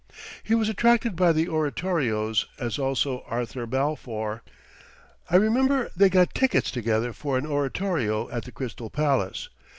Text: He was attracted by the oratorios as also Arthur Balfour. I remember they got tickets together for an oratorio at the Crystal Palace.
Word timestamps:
He 0.41 0.55
was 0.55 0.67
attracted 0.67 1.15
by 1.15 1.31
the 1.31 1.47
oratorios 1.47 2.47
as 2.57 2.79
also 2.79 3.23
Arthur 3.27 3.67
Balfour. 3.67 4.41
I 5.29 5.35
remember 5.35 5.91
they 5.95 6.09
got 6.09 6.33
tickets 6.33 6.71
together 6.71 7.13
for 7.13 7.37
an 7.37 7.45
oratorio 7.45 8.27
at 8.31 8.45
the 8.45 8.51
Crystal 8.51 8.89
Palace. 8.89 9.49